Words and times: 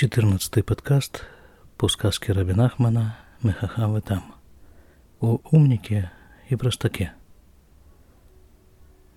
14 0.00 0.64
подкаст 0.64 1.26
по 1.76 1.86
сказке 1.86 2.32
Рабин 2.32 2.62
Ахмана 2.62 3.18
«Мехахам 3.42 3.98
и 3.98 4.00
там» 4.00 4.34
о 5.20 5.40
умнике 5.50 6.10
и 6.48 6.56
простаке. 6.56 7.12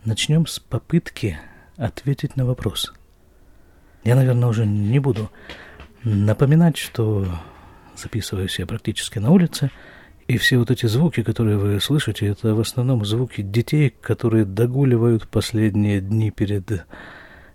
Начнем 0.03 0.45
с 0.45 0.59
попытки 0.59 1.39
ответить 1.77 2.35
на 2.35 2.43
вопрос. 2.45 2.91
Я, 4.03 4.15
наверное, 4.15 4.49
уже 4.49 4.65
не 4.65 4.99
буду 4.99 5.31
напоминать, 6.03 6.75
что 6.75 7.27
записываюсь 7.95 8.59
я 8.59 8.67
практически 8.67 9.19
на 9.19 9.31
улице, 9.31 9.71
и 10.27 10.37
все 10.37 10.57
вот 10.57 10.69
эти 10.69 10.87
звуки, 10.87 11.23
которые 11.23 11.55
вы 11.55 11.79
слышите, 11.79 12.27
это 12.27 12.55
в 12.55 12.59
основном 12.59 13.05
звуки 13.05 13.41
детей, 13.41 13.89
которые 13.89 14.43
догуливают 14.43 15.29
последние 15.29 16.01
дни 16.01 16.29
перед 16.29 16.85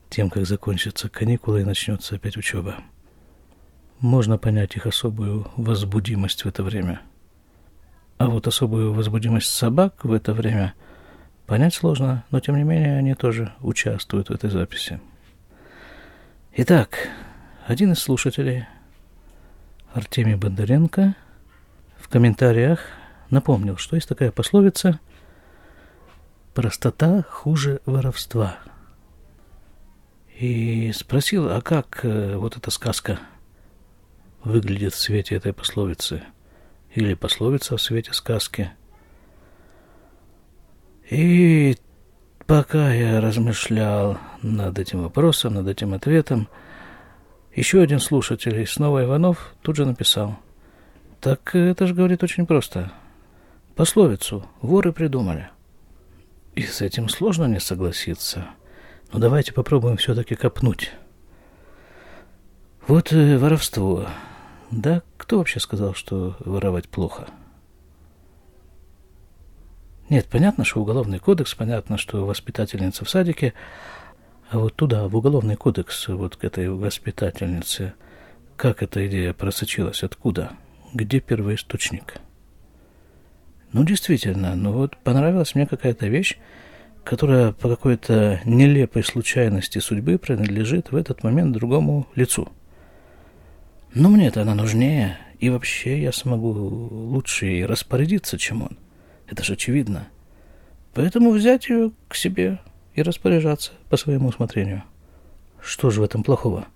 тем, 0.09 0.31
как 0.31 0.47
закончатся 0.47 1.11
каникулы 1.11 1.61
и 1.61 1.65
начнется 1.65 2.15
опять 2.15 2.39
учеба. 2.39 2.77
Можно 4.01 4.39
понять 4.39 4.77
их 4.77 4.87
особую 4.87 5.51
возбудимость 5.57 6.45
в 6.45 6.49
это 6.49 6.63
время. 6.63 7.01
А 8.17 8.29
вот 8.29 8.47
особую 8.47 8.93
возбудимость 8.93 9.51
собак 9.53 10.05
в 10.05 10.13
это 10.13 10.33
время 10.33 10.75
понять 11.47 11.75
сложно, 11.75 12.25
но 12.31 12.39
тем 12.39 12.57
не 12.57 12.63
менее 12.63 12.97
они 12.97 13.15
тоже 13.15 13.53
участвуют 13.61 14.29
в 14.29 14.33
этой 14.33 14.51
записи. 14.51 15.01
Итак, 16.55 17.09
один 17.67 17.93
из 17.93 17.99
слушателей, 17.99 18.67
Артемий 19.93 20.37
Бондаренко, 20.37 21.17
в 21.97 22.09
комментариях 22.09 22.81
напомнил, 23.31 23.79
что 23.79 23.97
есть 23.97 24.09
такая 24.09 24.31
пословица 24.31 25.01
«простота 26.55 27.25
хуже 27.29 27.81
воровства». 27.85 28.59
И 30.39 30.93
спросил, 30.93 31.51
а 31.51 31.61
как 31.61 32.05
э, 32.05 32.37
вот 32.37 32.57
эта 32.57 32.71
сказка– 32.71 33.19
выглядит 34.45 34.95
в 34.95 34.99
свете 34.99 35.37
этой 35.37 35.53
пословицы, 35.53 36.23
или 36.95 37.15
пословица 37.15 37.77
в 37.77 37.83
свете 37.83 38.13
сказки. 38.13 38.71
И 41.11 41.77
пока 42.47 42.93
я 42.93 43.21
размышлял 43.21 44.19
над 44.43 44.79
этим 44.79 45.03
вопросом, 45.03 45.55
над 45.55 45.69
этим 45.69 45.95
ответом, 45.95 46.49
еще 47.55 47.81
один 47.81 47.99
слушатель, 47.99 48.67
снова 48.67 49.05
Иванов, 49.05 49.55
тут 49.63 49.77
же 49.77 49.87
написал. 49.87 50.39
Так 51.21 51.55
это 51.55 51.87
же 51.87 51.95
говорит 51.95 52.23
очень 52.23 52.47
просто. 52.47 52.93
Пословицу 53.75 54.47
воры 54.61 54.93
придумали. 54.93 55.51
И 56.55 56.63
с 56.63 56.81
этим 56.81 57.09
сложно 57.09 57.47
не 57.47 57.61
согласиться. 57.61 58.47
Но 59.13 59.19
давайте 59.19 59.53
попробуем 59.53 59.97
все-таки 59.97 60.35
копнуть. 60.35 60.93
Вот 62.89 63.13
э, 63.13 63.37
воровство. 63.37 64.07
Да 64.71 65.03
кто 65.19 65.37
вообще 65.37 65.61
сказал, 65.61 65.93
что 65.93 66.37
воровать 66.41 66.89
плохо? 66.89 67.29
Нет, 70.09 70.27
понятно, 70.31 70.65
что 70.65 70.81
уголовный 70.81 71.19
кодекс, 71.19 71.55
понятно, 71.55 71.99
что 71.99 72.25
воспитательница 72.25 73.05
в 73.05 73.11
садике, 73.11 73.53
а 74.49 74.59
вот 74.59 74.75
туда, 74.75 75.07
в 75.07 75.15
уголовный 75.15 75.57
кодекс, 75.57 76.09
вот 76.09 76.37
к 76.37 76.45
этой 76.45 76.71
воспитательнице, 76.71 77.93
как 78.57 78.83
эта 78.83 79.07
идея 79.07 79.35
просочилась, 79.35 80.03
откуда, 80.03 80.53
где 80.95 81.21
первоисточник? 81.21 82.15
Ну, 83.73 83.85
действительно, 83.85 84.57
ну 84.57 84.73
вот 84.73 84.97
понравилась 84.97 85.55
мне 85.55 85.67
какая-то 85.67 86.07
вещь, 86.07 86.39
которая 87.05 87.53
по 87.53 87.69
какой-то 87.69 88.41
нелепой 88.47 89.05
случайности 89.05 89.79
судьбы 89.79 90.17
принадлежит 90.17 90.91
в 90.91 90.97
этот 90.97 91.23
момент 91.23 91.53
другому 91.53 92.07
лицу– 92.15 92.51
но 93.95 94.09
мне-то 94.11 94.43
она 94.43 94.55
нужнее, 94.55 95.19
и 95.39 95.51
вообще 95.51 96.01
я 96.03 96.13
смогу 96.13 96.51
лучше 96.51 97.47
ей 97.47 97.65
распорядиться, 97.65 98.39
чем 98.39 98.63
он. 98.63 98.79
Это 99.27 99.43
же 99.43 99.55
очевидно. 99.55 100.09
Поэтому 100.95 101.31
взять 101.31 101.69
ее 101.69 101.93
к 102.09 102.15
себе 102.15 102.59
и 102.95 103.03
распоряжаться 103.03 103.73
по 103.89 103.97
своему 103.97 104.29
усмотрению. 104.29 104.83
Что 105.61 105.91
же 105.91 106.01
в 106.01 106.05
этом 106.05 106.23
плохого? 106.23 106.67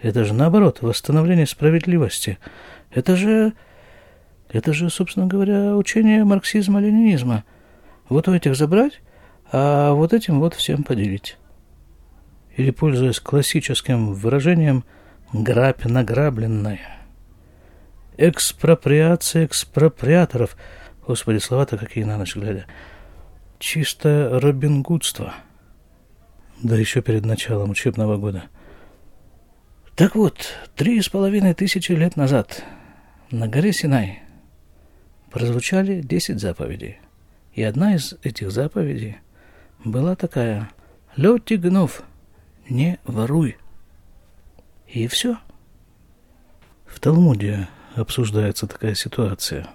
Это 0.00 0.24
же 0.24 0.34
наоборот, 0.34 0.82
восстановление 0.82 1.46
справедливости. 1.46 2.38
Это 2.90 3.16
же... 3.16 3.52
Это 4.48 4.72
же, 4.72 4.90
собственно 4.90 5.26
говоря, 5.26 5.76
учение 5.76 6.24
марксизма-ленинизма. 6.24 7.44
Вот 8.08 8.28
у 8.28 8.34
этих 8.34 8.54
забрать, 8.54 9.00
а 9.50 9.92
вот 9.92 10.12
этим 10.12 10.38
вот 10.38 10.54
всем 10.54 10.84
поделить. 10.84 11.36
Или, 12.56 12.70
пользуясь 12.70 13.20
классическим 13.20 14.12
выражением– 14.12 14.84
грабь 15.32 15.84
награбленная. 15.84 16.80
Экспроприация 18.16 19.44
экспроприаторов. 19.44 20.56
Господи, 21.06 21.38
слова-то 21.38 21.76
какие 21.76 22.04
на 22.04 22.16
ночь 22.16 22.34
глядя. 22.34 22.66
Чисто 23.58 24.38
робингудство. 24.40 25.34
Да 26.62 26.76
еще 26.76 27.02
перед 27.02 27.24
началом 27.24 27.70
учебного 27.70 28.16
года. 28.16 28.44
Так 29.94 30.14
вот, 30.14 30.54
три 30.74 31.00
с 31.00 31.08
половиной 31.08 31.54
тысячи 31.54 31.92
лет 31.92 32.16
назад 32.16 32.64
на 33.30 33.48
горе 33.48 33.72
Синай 33.72 34.22
прозвучали 35.30 36.00
десять 36.00 36.40
заповедей. 36.40 36.98
И 37.54 37.62
одна 37.62 37.94
из 37.94 38.14
этих 38.22 38.50
заповедей 38.50 39.18
была 39.84 40.16
такая. 40.16 40.70
«Лёти 41.16 41.54
гнов, 41.54 42.02
не 42.68 42.98
воруй». 43.04 43.56
И 44.88 45.08
все. 45.08 45.38
В 46.86 47.00
Талмуде 47.00 47.68
обсуждается 47.94 48.66
такая 48.66 48.94
ситуация. 48.94 49.68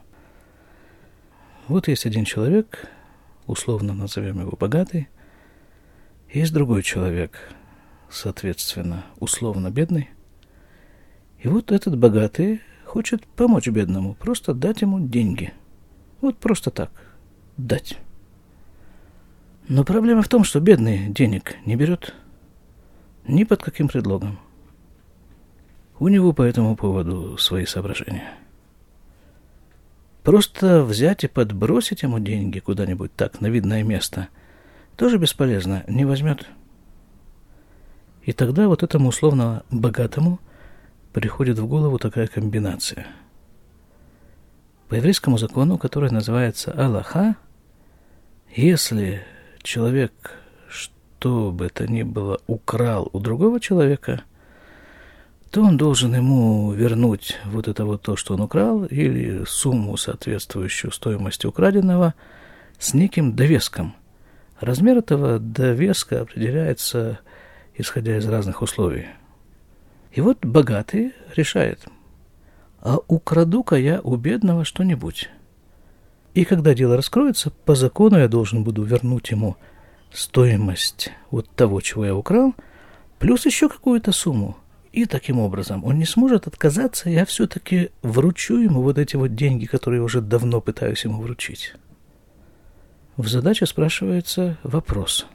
Вот 1.67 1.87
есть 1.87 2.05
один 2.05 2.25
человек, 2.25 2.87
условно 3.45 3.93
назовем 3.93 4.39
его 4.39 4.55
богатый, 4.57 5.09
есть 6.31 6.53
другой 6.53 6.81
человек, 6.81 7.37
соответственно, 8.09 9.05
условно 9.19 9.69
бедный. 9.69 10.09
И 11.39 11.47
вот 11.47 11.71
этот 11.71 11.97
богатый 11.97 12.61
хочет 12.85 13.25
помочь 13.25 13.67
бедному, 13.67 14.15
просто 14.15 14.53
дать 14.53 14.81
ему 14.81 14.99
деньги. 14.99 15.53
Вот 16.21 16.37
просто 16.37 16.71
так, 16.71 16.91
дать. 17.57 17.97
Но 19.67 19.83
проблема 19.83 20.21
в 20.21 20.29
том, 20.29 20.43
что 20.43 20.59
бедный 20.61 21.09
денег 21.09 21.57
не 21.65 21.75
берет 21.75 22.13
ни 23.25 23.43
под 23.43 23.61
каким 23.61 23.89
предлогом– 23.89 24.39
у 26.01 26.07
него 26.07 26.33
по 26.33 26.41
этому 26.41 26.75
поводу 26.75 27.37
свои 27.37 27.67
соображения. 27.67 28.33
Просто 30.23 30.83
взять 30.83 31.23
и 31.23 31.27
подбросить 31.27 32.01
ему 32.01 32.17
деньги 32.17 32.57
куда-нибудь 32.57 33.13
так, 33.15 33.39
на 33.39 33.45
видное 33.45 33.83
место, 33.83 34.29
тоже 34.95 35.19
бесполезно, 35.19 35.83
не 35.87 36.03
возьмет. 36.03 36.47
И 38.23 38.33
тогда 38.33 38.67
вот 38.67 38.81
этому 38.81 39.09
условно 39.09 39.61
богатому 39.69 40.39
приходит 41.13 41.59
в 41.59 41.67
голову 41.67 41.99
такая 41.99 42.25
комбинация. 42.25 43.05
По 44.89 44.95
еврейскому 44.95 45.37
закону, 45.37 45.77
который 45.77 46.09
называется 46.09 46.71
Аллаха, 46.71 47.35
если 48.55 49.21
человек, 49.61 50.31
что 50.67 51.51
бы 51.51 51.67
это 51.67 51.87
ни 51.87 52.01
было, 52.01 52.39
украл 52.47 53.07
у 53.13 53.19
другого 53.19 53.59
человека– 53.59 54.23
то 55.51 55.63
он 55.63 55.75
должен 55.77 56.15
ему 56.15 56.71
вернуть 56.71 57.37
вот 57.45 57.67
это 57.67 57.83
вот 57.83 58.01
то, 58.01 58.15
что 58.15 58.35
он 58.35 58.41
украл, 58.41 58.85
или 58.85 59.43
сумму, 59.45 59.97
соответствующую 59.97 60.91
стоимости 60.91 61.45
украденного, 61.45 62.13
с 62.79 62.93
неким 62.93 63.35
довеском. 63.35 63.93
Размер 64.61 64.99
этого 64.99 65.39
довеска 65.39 66.21
определяется, 66.21 67.19
исходя 67.75 68.17
из 68.17 68.25
разных 68.27 68.61
условий. 68.61 69.07
И 70.13 70.21
вот 70.21 70.45
богатый 70.45 71.13
решает, 71.35 71.85
а 72.79 72.99
украду-ка 73.07 73.75
я 73.75 73.99
у 74.01 74.15
бедного 74.15 74.63
что-нибудь. 74.63 75.29
И 76.33 76.45
когда 76.45 76.73
дело 76.73 76.95
раскроется, 76.95 77.51
по 77.65 77.75
закону 77.75 78.17
я 78.17 78.29
должен 78.29 78.63
буду 78.63 78.83
вернуть 78.83 79.31
ему 79.31 79.57
стоимость 80.13 81.11
вот 81.29 81.49
того, 81.49 81.81
чего 81.81 82.05
я 82.05 82.15
украл, 82.15 82.55
плюс 83.19 83.45
еще 83.45 83.67
какую-то 83.67 84.13
сумму. 84.13 84.57
И 84.91 85.05
таким 85.05 85.39
образом 85.39 85.85
он 85.85 85.97
не 85.97 86.05
сможет 86.05 86.47
отказаться, 86.47 87.09
я 87.09 87.25
все-таки 87.25 87.91
вручу 88.01 88.57
ему 88.57 88.81
вот 88.81 88.97
эти 88.97 89.15
вот 89.15 89.35
деньги, 89.35 89.65
которые 89.65 89.99
я 89.99 90.03
уже 90.03 90.21
давно 90.21 90.59
пытаюсь 90.59 91.05
ему 91.05 91.21
вручить. 91.21 91.73
В 93.15 93.27
задаче 93.27 93.65
спрашивается 93.65 94.57
вопрос. 94.63 95.27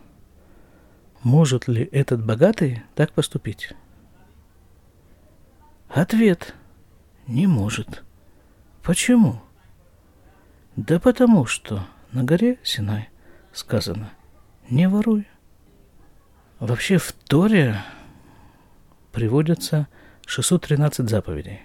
Может 1.22 1.68
ли 1.68 1.88
этот 1.90 2.24
богатый 2.24 2.82
так 2.94 3.12
поступить? 3.12 3.72
Ответ– 5.88 6.54
не 7.26 7.46
может. 7.46 8.04
Почему? 8.82 9.40
Да 10.76 11.00
потому 11.00 11.46
что 11.46 11.86
на 12.12 12.22
горе 12.22 12.58
Синай 12.62 13.08
сказано 13.52 14.10
«не 14.68 14.88
воруй». 14.88 15.26
Вообще 16.60 16.98
в 16.98 17.12
Торе 17.12 17.82
приводятся 19.16 19.88
613 20.26 21.08
заповедей. 21.08 21.60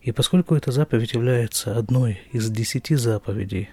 И 0.00 0.12
поскольку 0.12 0.54
эта 0.54 0.70
заповедь 0.70 1.14
является 1.14 1.76
одной 1.76 2.20
из 2.30 2.48
десяти 2.50 2.94
заповедей, 2.94 3.70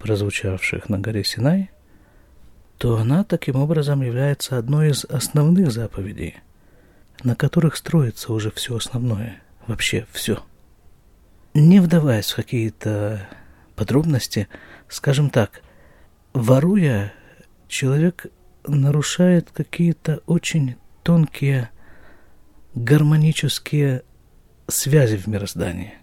прозвучавших 0.00 0.88
на 0.88 0.98
горе 0.98 1.22
Синай, 1.22 1.70
то 2.76 2.96
она 2.96 3.22
таким 3.22 3.54
образом 3.54 4.02
является 4.02 4.58
одной 4.58 4.90
из 4.90 5.04
основных 5.04 5.70
заповедей, 5.70 6.40
на 7.22 7.36
которых 7.36 7.76
строится 7.76 8.32
уже 8.32 8.50
все 8.50 8.74
основное, 8.74 9.40
вообще 9.68 10.08
все. 10.10 10.42
Не 11.54 11.78
вдаваясь 11.78 12.32
в 12.32 12.34
какие-то 12.34 13.28
подробности, 13.76 14.48
скажем 14.88 15.30
так, 15.30 15.62
воруя, 16.32 17.12
человек 17.68 18.26
нарушает 18.66 19.52
какие-то 19.52 20.20
очень 20.26 20.74
тонкие 21.02 21.70
гармонические 22.74 24.04
связи 24.68 25.16
в 25.16 25.26
мироздании. 25.26 25.94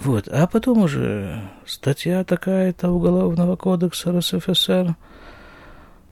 Вот, 0.00 0.28
а 0.28 0.46
потом 0.46 0.78
уже 0.78 1.42
статья 1.66 2.22
такая-то 2.24 2.90
Уголовного 2.90 3.56
кодекса 3.56 4.12
РСФСР, 4.12 4.94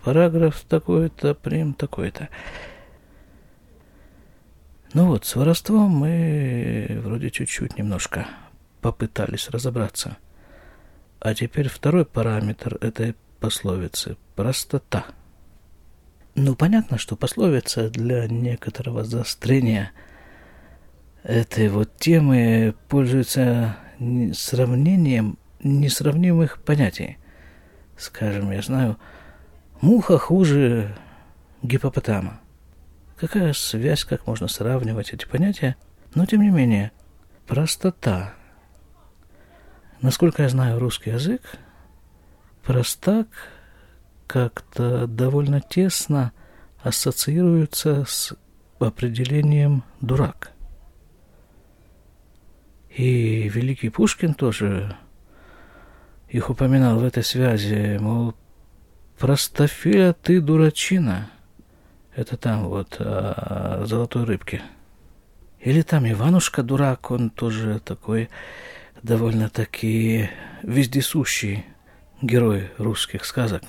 параграф 0.03 0.61
такой-то, 0.63 1.35
прим 1.35 1.75
такой-то. 1.75 2.29
Ну 4.95 5.09
вот, 5.09 5.27
с 5.27 5.37
воровством 5.37 5.91
мы 5.91 7.01
вроде 7.03 7.31
чуть-чуть 7.31 7.77
немножко 7.79 8.27
попытались 8.81 9.51
разобраться. 9.51 10.17
А 11.21 11.35
теперь 11.35 11.69
второй 11.69 12.05
параметр 12.05 12.79
этой 12.81 13.17
пословицы– 13.41 14.17
простота. 14.37 15.07
Ну, 16.35 16.55
понятно, 16.57 16.99
что 16.99 17.17
пословица 17.17 17.91
для 17.91 18.27
некоторого 18.29 19.05
заострения– 19.05 19.93
этой 21.25 21.69
вот 21.69 21.97
темы 21.97 22.75
пользуется 22.89 23.77
сравнением 24.35 25.39
несравнимых 25.63 26.63
понятий. 26.63 27.17
Скажем, 27.97 28.53
я 28.53 28.61
знаю, 28.61 28.99
муха 29.81 30.19
хуже 30.19 30.95
гипопотама. 31.63 32.41
Какая 33.17 33.55
связь, 33.55 34.05
как 34.05 34.27
можно 34.27 34.49
сравнивать 34.49 35.15
эти 35.15 35.25
понятия? 35.25 35.77
Но, 36.15 36.27
тем 36.27 36.43
не 36.43 36.51
менее, 36.51 36.93
простота. 37.47 38.35
Насколько 40.03 40.43
я 40.43 40.51
знаю 40.51 40.79
русский 40.79 41.11
язык, 41.11 41.41
простак 42.63 43.29
как-то 44.27 45.07
довольно 45.07 45.61
тесно 45.61 46.33
ассоциируется 46.83 48.05
с 48.07 48.35
определением 48.79 49.85
«дурак». 50.01 50.53
И 52.91 53.49
великий 53.49 53.89
Пушкин 53.89 54.35
тоже 54.35 54.97
их 56.29 56.51
упоминал 56.51 56.99
в 56.99 57.05
этой 57.05 57.25
связи, 57.25 57.99
мол, 58.01 58.35
простофиля 59.19 60.13
ты 60.13 60.41
дурачина. 60.41 61.31
Это 62.15 62.37
там 62.37 62.69
вот 62.69 62.97
о 63.01 63.85
золотой 63.87 64.25
рыбке. 64.25 64.63
Или 65.61 65.83
там 65.83 66.09
Иванушка 66.11 66.63
дурак, 66.63 67.11
он 67.11 67.31
тоже 67.31 67.81
такой 67.81 68.29
довольно-таки 69.03 70.31
вездесущий 70.63 71.65
герой 72.21 72.71
русских 72.79 73.25
сказок. 73.25 73.63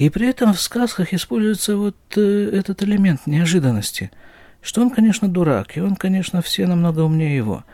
И 0.00 0.10
при 0.10 0.28
этом 0.28 0.52
в 0.54 0.60
сказках 0.60 1.12
используется 1.12 1.76
вот 1.76 1.96
э, 2.16 2.50
этот 2.52 2.82
элемент 2.82 3.26
неожиданности– 3.26 4.10
что 4.62 4.82
он, 4.82 4.90
конечно, 4.90 5.28
дурак, 5.28 5.76
и 5.76 5.80
он, 5.80 5.96
конечно, 5.96 6.42
все 6.42 6.66
намного 6.66 7.00
умнее 7.00 7.36
его. 7.36 7.64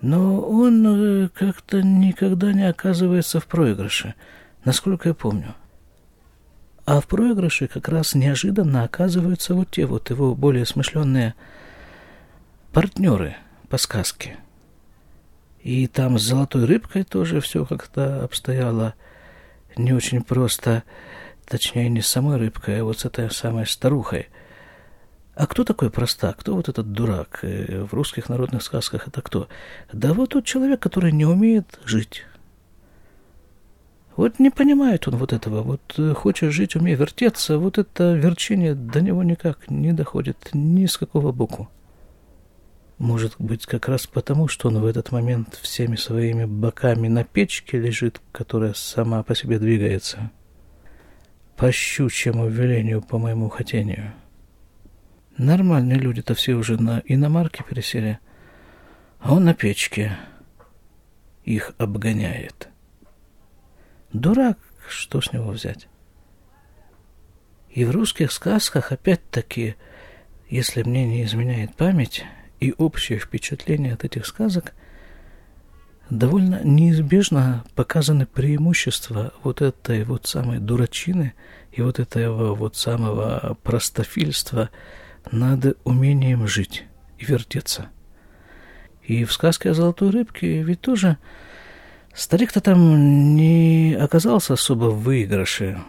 Но 0.00 0.40
он 0.40 0.86
э, 0.86 1.28
как-то 1.28 1.82
никогда 1.82 2.52
не 2.52 2.68
оказывается 2.68 3.38
в 3.38 3.46
проигрыше, 3.46 4.14
насколько 4.64 5.10
я 5.10 5.14
помню. 5.14 5.54
А 6.84 7.00
в 7.00 7.06
проигрыше 7.06 7.68
как 7.68 7.88
раз 7.88 8.14
неожиданно 8.14 8.82
оказываются 8.82 9.54
вот 9.54 9.70
те 9.70 9.86
вот 9.86 10.10
его 10.10 10.34
более 10.34 10.66
смышленные 10.66 11.34
партнеры 12.72 13.36
по 13.68 13.76
сказке. 13.76 14.38
И 15.62 15.86
там 15.86 16.18
с 16.18 16.22
золотой 16.22 16.64
рыбкой 16.64 17.04
тоже 17.04 17.40
все 17.40 17.64
как-то 17.64 18.24
обстояло 18.24 18.94
не 19.76 19.92
очень 19.92 20.22
просто, 20.22 20.82
точнее, 21.52 21.88
не 21.88 22.00
с 22.00 22.08
самой 22.08 22.38
рыбкой, 22.38 22.80
а 22.80 22.84
вот 22.84 23.00
с 23.00 23.04
этой 23.04 23.30
самой 23.30 23.66
старухой– 23.66 24.28
а 25.34 25.46
кто 25.46 25.64
такой 25.64 25.90
простак? 25.90 26.36
Кто 26.38 26.54
вот 26.54 26.68
этот 26.68 26.92
дурак? 26.92 27.38
Э, 27.42 27.84
в 27.84 27.94
русских 27.94 28.28
народных 28.28 28.62
сказках 28.62 29.08
это 29.08 29.22
кто? 29.22 29.48
Да 29.92 30.12
вот 30.12 30.30
тот 30.30 30.44
человек, 30.44 30.80
который 30.80 31.10
не 31.12 31.24
умеет 31.24 31.80
жить. 31.84 32.24
Вот 34.14 34.38
не 34.38 34.50
понимает 34.50 35.08
он 35.08 35.16
вот 35.16 35.32
этого. 35.32 35.62
Вот 35.62 35.80
э, 35.96 36.12
хочет 36.12 36.52
жить, 36.52 36.76
умеет 36.76 36.98
вертеться. 36.98 37.56
Вот 37.56 37.78
это 37.78 38.12
верчение 38.12 38.74
до 38.74 39.00
него 39.00 39.22
никак 39.22 39.70
не 39.70 39.92
доходит 39.92 40.50
ни 40.52 40.84
с 40.84 40.98
какого 40.98 41.32
боку. 41.32 41.70
Может 42.98 43.34
быть, 43.38 43.64
как 43.64 43.88
раз 43.88 44.06
потому, 44.06 44.48
что 44.48 44.68
он 44.68 44.80
в 44.80 44.86
этот 44.86 45.12
момент 45.12 45.58
всеми 45.62 45.96
своими 45.96 46.44
боками 46.44 47.08
на 47.08 47.24
печке 47.24 47.78
лежит, 47.78 48.20
которая 48.32 48.74
сама 48.74 49.22
по 49.22 49.34
себе 49.34 49.58
двигается. 49.58 50.30
По 51.56 51.70
щучьему 51.70 52.48
велению, 52.48 53.02
по 53.02 53.18
моему 53.18 53.48
хотению. 53.48 54.12
Нормальные 55.38 55.98
люди-то 55.98 56.34
все 56.34 56.54
уже 56.54 56.80
на 56.80 57.02
иномарке 57.04 57.64
пересели, 57.64 58.18
а 59.18 59.34
он 59.34 59.44
на 59.44 59.54
печке 59.54 60.16
их 61.44 61.72
обгоняет. 61.78 62.68
Дурак, 64.12 64.58
что 64.88 65.20
с 65.20 65.32
него 65.32 65.50
взять? 65.50 65.88
И 67.70 67.84
в 67.84 67.90
русских 67.90 68.32
сказках 68.32 68.92
опять-таки, 68.92 69.76
если 70.50 70.82
мне 70.82 71.06
не 71.06 71.24
изменяет 71.24 71.74
память, 71.74 72.24
и 72.60 72.74
общее 72.76 73.18
впечатление 73.18 73.94
от 73.94 74.04
этих 74.04 74.26
сказок, 74.26 74.74
довольно 76.18 76.60
неизбежно 76.62 77.64
показаны 77.74 78.26
преимущества 78.26 79.32
вот 79.42 79.62
этой 79.62 80.04
вот 80.04 80.26
самой 80.26 80.58
дурачины 80.58 81.34
и 81.72 81.82
вот 81.82 81.98
этого 81.98 82.54
вот 82.54 82.76
самого 82.76 83.56
простофильства– 83.62 84.70
надо 85.30 85.74
умением 85.84 86.46
жить 86.46 86.84
и 87.18 87.24
вертеться. 87.24 87.88
И 89.02 89.24
в 89.24 89.32
сказке 89.32 89.70
о 89.70 89.74
золотой 89.74 90.10
рыбке 90.10 90.62
ведь 90.62 90.80
тоже 90.80 91.18
старик-то 92.14 92.60
там 92.60 93.36
не 93.36 93.96
оказался 93.98 94.54
особо 94.54 94.86
в 94.86 95.02
выигрыше, 95.02 95.80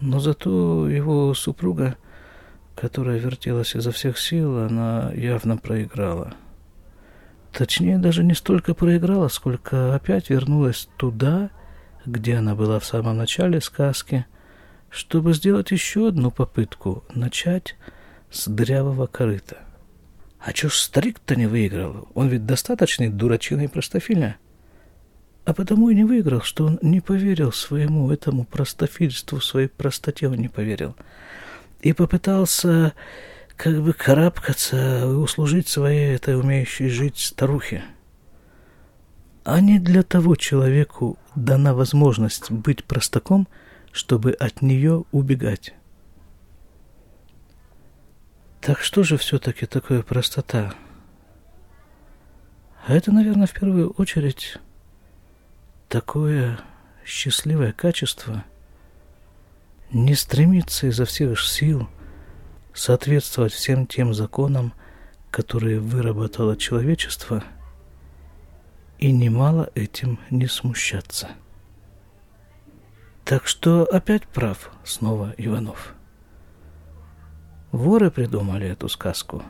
но 0.00 0.20
зато 0.20 0.88
его 0.88 1.32
супруга, 1.34 1.96
которая 2.74 3.18
вертелась 3.18 3.74
изо 3.74 3.92
всех 3.92 4.18
сил, 4.18 4.58
она 4.58 5.12
явно 5.14 5.56
проиграла. 5.56 6.34
Точнее, 7.52 7.98
даже 7.98 8.24
не 8.24 8.34
столько 8.34 8.74
проиграла, 8.74 9.28
сколько 9.28 9.94
опять 9.94 10.30
вернулась 10.30 10.88
туда, 10.96 11.50
где 12.06 12.36
она 12.36 12.54
была 12.54 12.78
в 12.78 12.84
самом 12.84 13.18
начале 13.18 13.60
сказки, 13.60 14.24
чтобы 14.88 15.34
сделать 15.34 15.70
еще 15.70 16.08
одну 16.08 16.30
попытку 16.30 17.04
начать 17.14 17.76
с 18.30 18.48
дырявого 18.48 19.06
корыта. 19.06 19.58
А 20.40 20.52
чё 20.52 20.68
ж 20.68 20.74
старик-то 20.74 21.36
не 21.36 21.46
выиграл? 21.46 22.08
Он 22.14 22.28
ведь 22.28 22.46
достаточный 22.46 23.08
дурачина 23.08 23.62
и 23.62 23.68
простофиля. 23.68 24.36
А 25.44 25.52
потому 25.52 25.90
и 25.90 25.94
не 25.94 26.04
выиграл, 26.04 26.40
что 26.40 26.66
он 26.66 26.78
не 26.82 27.00
поверил 27.00 27.52
своему 27.52 28.10
этому 28.10 28.44
простофильству, 28.44 29.40
своей 29.40 29.68
простоте 29.68 30.28
он 30.28 30.36
не 30.36 30.48
поверил. 30.48 30.96
И 31.80 31.92
попытался 31.92 32.94
как 33.56 33.82
бы 33.82 33.92
карабкаться 33.92 35.02
и 35.02 35.04
услужить 35.04 35.68
своей 35.68 36.14
этой 36.14 36.38
умеющей 36.38 36.88
жить 36.88 37.18
старухе. 37.18 37.84
А 39.44 39.60
не 39.60 39.78
для 39.78 40.02
того 40.02 40.36
человеку 40.36 41.18
дана 41.34 41.74
возможность 41.74 42.50
быть 42.50 42.84
простаком, 42.84 43.48
чтобы 43.90 44.32
от 44.32 44.62
нее 44.62 45.04
убегать. 45.12 45.74
Так 48.60 48.80
что 48.80 49.02
же 49.02 49.16
все-таки 49.16 49.66
такое 49.66 50.02
простота? 50.02 50.74
А 52.86 52.94
это, 52.94 53.10
наверное, 53.10 53.46
в 53.46 53.52
первую 53.52 53.90
очередь 53.90 54.58
такое 55.88 56.60
счастливое 57.04 57.72
качество 57.72 58.44
не 59.92 60.14
стремиться 60.14 60.86
изо 60.86 61.04
всех 61.04 61.40
сил 61.40 61.88
соответствовать 62.74 63.52
всем 63.52 63.86
тем 63.86 64.14
законам, 64.14 64.72
которые 65.30 65.80
выработало 65.80 66.56
человечество, 66.56 67.42
и 68.98 69.10
немало 69.10 69.70
этим 69.74 70.18
не 70.30 70.46
смущаться. 70.46 71.30
Так 73.24 73.46
что 73.46 73.84
опять 73.84 74.26
прав 74.26 74.70
снова 74.84 75.34
Иванов. 75.36 75.94
воры 77.70 78.10
придумали 78.10 78.68
эту 78.68 78.88
сказку, 78.88 79.42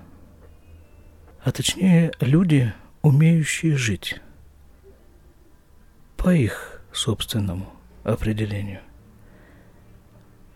а 1.43 1.50
точнее 1.50 2.12
люди, 2.21 2.73
умеющие 3.02 3.76
жить 3.76 4.21
по 6.17 6.33
их 6.33 6.81
собственному 6.93 7.73
определению. 8.05 8.81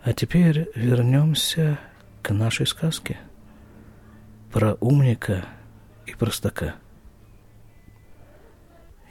А 0.03 0.13
теперь 0.13 0.71
вернемся 0.77 1.81
к 2.27 2.33
нашей 2.33 2.67
сказке 2.67 3.19
про 4.53 4.75
умника 4.81 5.47
и 6.07 6.13
простака. 6.13 6.75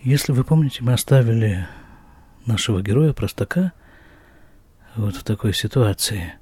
Если 0.04 0.34
вы 0.34 0.44
помните, 0.44 0.84
мы 0.84 0.92
оставили 0.92 1.66
нашего 2.46 2.82
героя 2.82 3.14
простака 3.14 3.72
вот 4.98 5.16
в 5.16 5.24
такой 5.24 5.54
ситуации. 5.54 6.34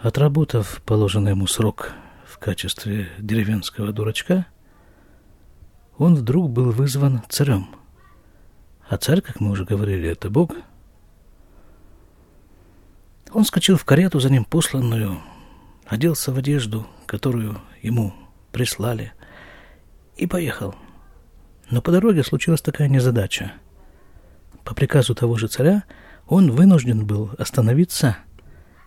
Отработав 0.00 0.80
положенный 0.86 1.32
ему 1.32 1.46
срок 1.46 1.92
в 2.24 2.38
качестве 2.38 3.10
деревенского 3.18 3.92
дурачка, 3.92 4.46
он 5.98 6.14
вдруг 6.14 6.50
был 6.50 6.70
вызван 6.70 7.20
царем. 7.28 7.68
А 8.88 8.96
царь, 8.96 9.20
как 9.20 9.40
мы 9.40 9.50
уже 9.50 9.66
говорили, 9.66 10.08
это 10.08 10.30
Бог. 10.30 10.52
Он 13.34 13.46
скочил 13.46 13.78
в 13.78 13.84
карету 13.84 14.20
за 14.20 14.30
ним 14.30 14.44
посланную, 14.44 15.18
оделся 15.86 16.32
в 16.32 16.36
одежду, 16.36 16.86
которую 17.06 17.60
ему 17.80 18.12
прислали, 18.52 19.12
и 20.16 20.26
поехал. 20.26 20.74
Но 21.70 21.80
по 21.80 21.90
дороге 21.90 22.24
случилась 22.24 22.60
такая 22.60 22.88
незадача. 22.88 23.52
По 24.64 24.74
приказу 24.74 25.14
того 25.14 25.38
же 25.38 25.48
царя 25.48 25.84
он 26.26 26.50
вынужден 26.50 27.06
был 27.06 27.30
остановиться 27.38 28.18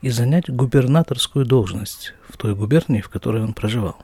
и 0.01 0.09
занять 0.09 0.47
губернаторскую 0.47 1.43
должность 1.45 2.13
в 2.29 2.37
той 2.37 2.53
губернии, 2.53 3.01
в 3.01 3.09
которой 3.09 3.41
он 3.41 3.55
проживал. 3.55 3.97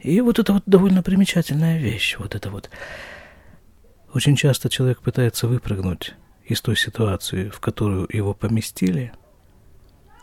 И 0.00 0.20
вот 0.22 0.38
это 0.38 0.54
вот 0.54 0.62
довольно 0.64 1.02
примечательная 1.02 1.78
вещь, 1.78 2.16
вот 2.18 2.34
это 2.34 2.50
вот. 2.50 2.70
Очень 4.14 4.36
часто 4.36 4.70
человек 4.70 5.02
пытается 5.02 5.46
выпрыгнуть 5.46 6.14
из 6.44 6.60
той 6.60 6.76
ситуации, 6.76 7.48
в 7.48 7.60
которую 7.60 8.06
его 8.10 8.34
поместили, 8.34 9.12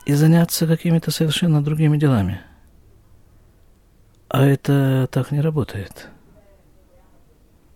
и 0.06 0.14
заняться 0.14 0.68
какими-то 0.68 1.12
совершенно 1.12 1.64
другими 1.64 1.98
делами. 1.98 2.42
А 4.30 4.46
это 4.46 5.08
так 5.12 5.32
не 5.32 5.42
работает. 5.42 6.10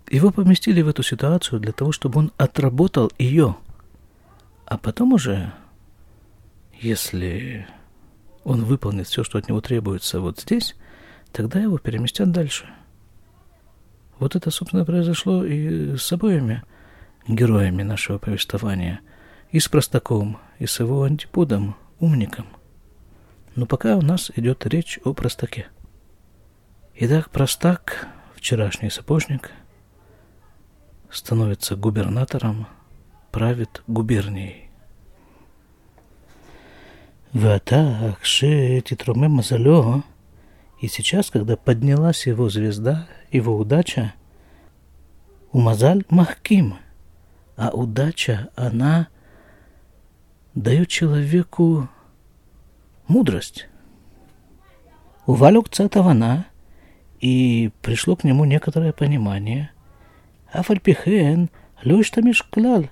Его 0.09 0.31
поместили 0.31 0.81
в 0.81 0.87
эту 0.87 1.03
ситуацию 1.03 1.59
для 1.59 1.71
того, 1.71 1.91
чтобы 1.91 2.19
он 2.19 2.31
отработал 2.37 3.11
ее. 3.17 3.55
А 4.65 4.77
потом 4.77 5.13
уже, 5.13 5.51
если 6.79 7.67
он 8.43 8.63
выполнит 8.63 9.07
все, 9.07 9.23
что 9.23 9.37
от 9.37 9.49
него 9.49 9.61
требуется 9.61 10.21
вот 10.21 10.39
здесь, 10.39 10.75
тогда 11.31 11.59
его 11.59 11.77
переместят 11.77 12.31
дальше. 12.31 12.69
Вот 14.19 14.35
это, 14.35 14.49
собственно, 14.51 14.85
произошло 14.85 15.43
и 15.43 15.97
с 15.97 16.11
обоими 16.13 16.63
героями 17.27 17.83
нашего 17.83 18.17
повествования. 18.17 19.01
И 19.51 19.59
с 19.59 19.67
простаком, 19.67 20.37
и 20.59 20.65
с 20.65 20.79
его 20.79 21.03
антиподом, 21.03 21.75
умником. 21.99 22.47
Но 23.55 23.65
пока 23.65 23.95
у 23.95 24.01
нас 24.01 24.31
идет 24.35 24.65
речь 24.65 24.99
о 25.03 25.13
простаке. 25.13 25.67
Итак, 26.95 27.29
простак, 27.29 28.07
вчерашний 28.35 28.89
сапожник– 28.89 29.51
становится 31.15 31.75
губернатором, 31.75 32.67
правит 33.31 33.83
губернией. 33.87 34.69
Вата 37.33 38.11
Акше 38.11 38.81
Титруме 38.81 39.27
Мазалё, 39.27 40.03
и 40.79 40.87
сейчас, 40.87 41.31
когда 41.31 41.55
поднялась 41.55 42.27
его 42.27 42.49
звезда, 42.49 43.07
его 43.31 43.57
удача, 43.57 44.13
Умазаль 45.51 46.03
Махким, 46.09 46.75
а 47.57 47.69
удача, 47.69 48.49
она 48.55 49.07
дает 50.53 50.89
человеку 50.89 51.89
мудрость. 53.07 53.67
Увалюк 55.25 55.69
цатавана, 55.69 56.45
и 57.19 57.71
пришло 57.81 58.15
к 58.15 58.23
нему 58.23 58.45
некоторое 58.45 58.93
понимание. 58.93 59.71
Афальпихен 60.51 61.49
лёштамиш 61.83 62.43
клал 62.43 62.85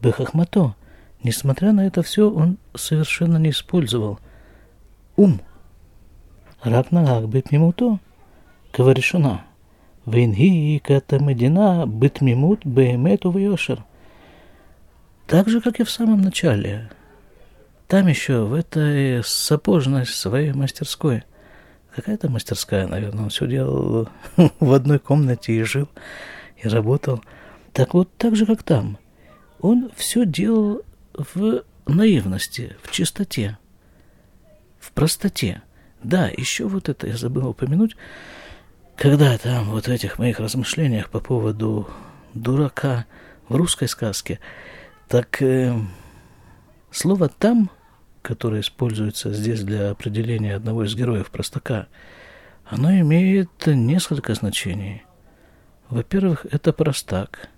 бехахмато. 0.00 0.74
Несмотря 1.22 1.72
на 1.72 1.86
это 1.86 2.02
все, 2.02 2.30
он 2.30 2.58
совершенно 2.74 3.36
не 3.38 3.50
использовал 3.50 4.18
ум. 5.16 5.40
Рак 6.62 6.92
на 6.92 7.04
гак 7.04 7.28
бит 7.28 7.52
мимуто, 7.52 7.98
говоришена. 8.72 9.44
Венхи 10.06 10.78
катамедина 10.78 11.84
бит 11.86 12.20
мимут 12.20 12.64
беемету 12.64 13.30
вьошер. 13.30 13.84
Так 15.28 15.46
же, 15.50 15.60
как 15.60 15.78
и 15.78 15.84
в 15.84 15.90
самом 15.90 16.22
начале. 16.22 16.88
Там 17.86 18.06
еще, 18.06 18.44
в 18.44 18.54
этой 18.54 19.22
сапожной 19.22 20.06
своей 20.06 20.52
мастерской. 20.52 21.22
Какая-то 21.94 22.30
мастерская, 22.30 22.86
наверное, 22.86 23.24
он 23.24 23.28
все 23.28 23.46
делал 23.46 24.08
в 24.58 24.72
одной 24.72 24.98
комнате 24.98 25.52
и 25.52 25.62
жил 25.64 25.86
и 26.56 26.66
работал. 26.66 27.22
Так 27.74 27.92
вот, 27.92 28.10
так 28.16 28.36
же, 28.36 28.46
как 28.46 28.62
там. 28.62 28.96
Он 29.60 29.90
все 29.96 30.24
делал 30.24 30.80
в 31.12 31.62
наивности, 31.86 32.76
в 32.82 32.90
чистоте, 32.90 33.58
в 34.80 34.92
простоте. 34.92 35.60
Да, 36.02 36.28
еще 36.28 36.68
вот 36.68 36.88
это 36.88 37.06
я 37.06 37.18
забыл 37.18 37.48
упомянуть. 37.48 37.96
Когда 38.96 39.36
там 39.36 39.66
вот 39.72 39.88
в 39.88 39.90
этих 39.90 40.18
моих 40.18 40.40
размышлениях 40.40 41.10
по 41.10 41.20
поводу 41.20 41.86
дурака 42.32 43.04
в 43.50 43.56
русской 43.56 43.88
сказке, 43.88 44.40
так 45.08 45.40
э, 45.42 45.74
слово 46.90 47.28
«там», 47.28 47.70
которое 48.22 48.60
используется 48.60 49.32
здесь 49.32 49.62
для 49.62 49.90
определения 49.90 50.54
одного 50.54 50.84
из 50.84 50.94
героев 50.94 51.30
простака, 51.30 51.88
оно 52.66 52.92
имеет 53.00 53.66
несколько 53.66 54.34
значений. 54.34 55.02
Во-первых, 55.88 56.46
это 56.50 56.74
простак. 56.74 57.48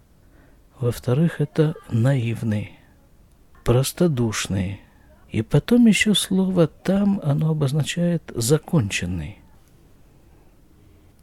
Во-вторых, 0.78 1.40
это 1.40 1.74
наивный, 1.90 2.78
простодушный. 3.64 4.80
И 5.30 5.42
потом 5.42 5.86
еще 5.86 6.14
слово 6.14 6.68
«там» 6.68 7.20
оно 7.24 7.50
обозначает 7.50 8.22
«законченный». 8.34 9.39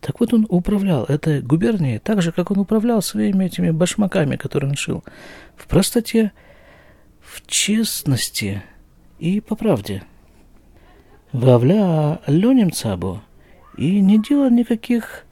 Так 0.08 0.22
вот 0.22 0.34
он 0.34 0.48
управлял 0.48 1.04
этой 1.04 1.42
губернией 1.42 2.00
так 2.00 2.22
же, 2.22 2.32
как 2.32 2.50
он 2.50 2.60
управлял 2.60 3.02
своими 3.02 3.44
этими 3.44 3.72
башмаками, 3.72 4.38
которые 4.38 4.70
он 4.70 4.78
шил. 4.78 5.04
В 5.58 5.68
простоте, 5.68 6.32
в 7.20 7.46
честности 7.46 8.64
и 9.20 9.42
по 9.42 9.58
правде. 9.58 10.04
Вавля 11.34 12.22
Ленем 12.26 12.72
Цабо 12.72 13.22
и 13.76 14.00
не 14.00 14.24
делал 14.24 14.50
никаких 14.50 15.26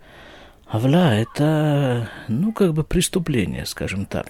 Авля– 0.67 1.13
это, 1.21 2.09
ну, 2.27 2.51
как 2.51 2.73
бы 2.73 2.83
преступление, 2.83 3.65
скажем 3.65 4.05
так. 4.05 4.27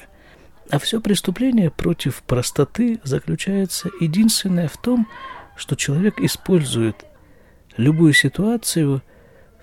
А 0.69 0.77
все 0.77 1.01
преступление 1.01 1.71
против 1.71 2.21
простоты 2.21 2.99
заключается 3.03 3.89
единственное 3.99 4.67
в 4.67 4.77
том, 4.77 5.07
что 5.55 5.75
человек 5.75 6.19
использует 6.19 7.03
любую 7.77 8.13
ситуацию 8.13 9.01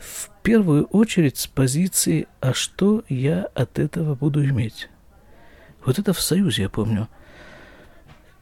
в 0.00 0.31
первую 0.42 0.84
очередь 0.87 1.38
с 1.38 1.46
позиции 1.46 2.26
«а 2.40 2.52
что 2.52 3.04
я 3.08 3.46
от 3.54 3.78
этого 3.78 4.14
буду 4.14 4.44
иметь?». 4.44 4.88
Вот 5.84 5.99
это 5.99 6.12
в 6.12 6.20
Союзе, 6.20 6.62
я 6.62 6.68
помню. 6.68 7.08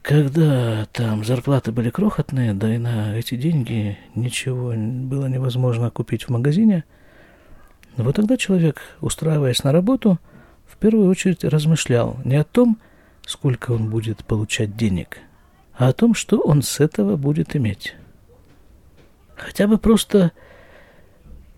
Когда 0.03 0.87
там 0.93 1.25
зарплаты 1.25 1.73
были 1.73 1.91
крохотные, 1.91 2.55
да 2.55 2.75
и 2.75 2.79
на 2.79 3.17
эти 3.17 3.37
деньги 3.37 3.99
ничего 4.15 4.73
было 4.75 5.27
невозможно 5.27 5.91
купить 5.91 6.25
в 6.25 6.29
магазине– 6.31 6.85
вот 7.97 8.17
тогда 8.17 8.37
человек, 8.37 8.81
устраиваясь 9.01 9.65
на 9.65 9.73
работу, 9.73 10.19
в 10.67 10.77
первую 10.77 11.11
очередь 11.11 11.45
размышлял 11.45 12.17
не 12.25 12.37
о 12.37 12.45
том, 12.45 12.79
сколько 13.27 13.73
он 13.73 13.91
будет 13.91 14.25
получать 14.25 14.77
денег, 14.77 15.19
а 15.75 15.89
о 15.89 15.93
том, 15.93 16.15
что 16.15 16.39
он 16.39 16.63
с 16.63 16.81
этого 16.81 17.17
будет 17.17 17.57
иметь. 17.57 17.95
Хотя 19.37 19.67
бы 19.67 19.79
просто 19.79 20.33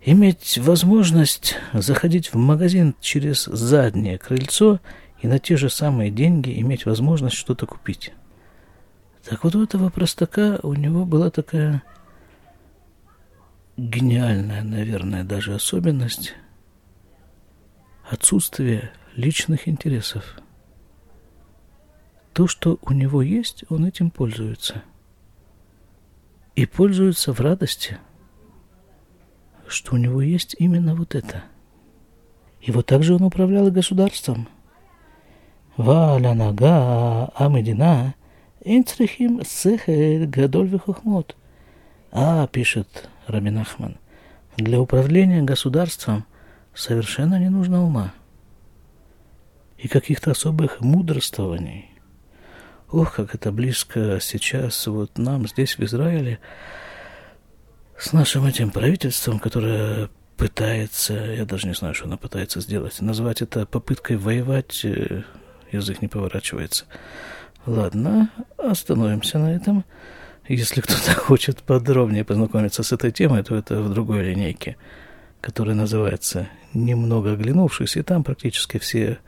иметь 0.05 0.59
возможность 0.59 1.57
заходить 1.73 2.33
в 2.33 2.37
магазин 2.37 2.95
через 3.01 3.45
заднее 3.45 4.19
крыльцо 4.19 4.81
и 5.21 5.27
на 5.27 5.39
те 5.39 5.57
же 5.57 5.71
самые 5.71 6.11
деньги 6.11 6.61
иметь 6.61 6.87
возможность 6.87 7.37
что-то 7.37 7.67
купить. 7.67 8.13
Так 9.25 9.45
вот 9.45 9.55
у 9.55 9.63
этого 9.63 9.89
простака 9.89 10.59
у 10.63 10.75
него 10.75 11.05
была 11.05 11.31
такая 11.31 11.83
гениальная, 13.77 14.63
наверное, 14.63 15.25
даже 15.25 15.55
особенность 15.55 16.35
отсутствие 18.11 18.91
личных 19.15 19.69
интересов. 19.69 20.39
То, 22.33 22.49
что 22.49 22.79
у 22.83 22.93
него 22.93 23.23
есть, 23.23 23.65
он 23.69 23.85
этим 23.85 24.11
пользуется. 24.11 24.83
и 26.55 26.67
пользуется 26.67 27.33
в 27.33 27.41
радости, 27.41 27.99
что 29.69 29.95
у 29.95 29.99
него 29.99 30.21
есть 30.21 30.57
именно 30.59 30.95
вот 30.95 31.15
это. 31.15 31.45
И 32.61 32.71
вот 32.71 32.87
так 32.87 33.03
же 33.03 33.15
он 33.15 33.23
управлял 33.23 33.71
государством. 33.71 34.49
Валя 35.77 36.35
нага 36.35 37.27
амедина 37.35 38.15
инцрихим 38.65 39.43
сехер 39.45 40.27
гадоль 40.27 40.69
вихохмот. 40.69 41.37
А, 42.13 42.47
пишет 42.47 43.09
Рабин 43.27 43.59
Ахман, 43.59 43.97
для 44.57 44.81
управления 44.81 45.43
государством 45.43 46.25
совершенно 46.75 47.39
не 47.39 47.49
нужно 47.49 47.83
ума 47.83 48.13
и 49.79 49.89
каких-то 49.89 50.31
особых 50.31 50.81
мудрствований. 50.81 51.89
Ох, 52.91 53.15
как 53.15 53.35
это 53.35 53.51
близко 53.51 54.19
сейчас 54.21 54.87
вот 54.87 55.17
нам 55.19 55.49
здесь, 55.49 55.79
в 55.79 55.83
Израиле, 55.83 56.39
с 58.03 58.13
нашим 58.13 58.47
этим 58.47 58.71
правительством, 58.71 59.39
которое 59.39 60.11
пытается, 60.37 61.15
я 61.15 61.45
даже 61.45 61.69
не 61.69 61.75
знаю, 61.75 61.95
что 61.95 62.07
она 62.07 62.17
пытается 62.17 62.61
сделать, 62.61 63.01
назвать 63.01 63.43
это 63.43 63.65
попыткой 63.65 64.17
воевать, 64.17 64.85
э, 64.85 65.23
язык 65.71 66.03
не 66.03 66.09
поворачивается. 66.09 66.87
Ладно, 67.65 68.29
остановимся 68.59 69.39
на 69.39 69.55
этом. 69.55 69.85
Если 70.49 70.81
кто-то 70.81 71.15
хочет 71.17 71.63
подробнее 71.63 72.25
познакомиться 72.25 72.83
с 72.83 72.91
этой 72.93 73.13
темой, 73.13 73.45
то 73.45 73.55
это 73.55 73.81
в 73.81 73.95
другой 73.95 74.25
линейке, 74.25 74.77
которая 75.41 75.77
называется 75.77 76.49
«Немного 76.75 77.35
оглянувшись», 77.35 77.97
и 77.97 78.03
там 78.03 78.25
практически 78.25 78.79
все 78.79 79.19